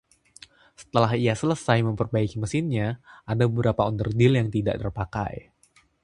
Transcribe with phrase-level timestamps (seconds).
[0.81, 2.87] Setelah ia selesai memperbaiki mesinnya,
[3.31, 5.35] ada beberapa onderdil yang tidak terpakai.